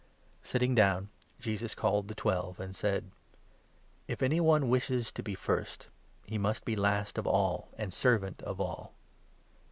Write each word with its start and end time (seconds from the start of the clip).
Sitting 0.41 0.73
down, 0.73 1.09
Jesus 1.39 1.75
called 1.75 2.07
the 2.07 2.15
Twelve 2.15 2.59
and 2.59 2.75
said: 2.75 3.11
35" 4.07 4.07
If 4.17 4.23
any 4.23 4.41
one 4.41 4.67
wishes 4.67 5.11
to 5.11 5.21
be 5.21 5.35
first, 5.35 5.89
he 6.25 6.39
must 6.39 6.65
be 6.65 6.75
last 6.75 7.19
of 7.19 7.27
all, 7.27 7.69
and 7.77 7.93
servant 7.93 8.41
of 8.41 8.59
all." 8.59 8.95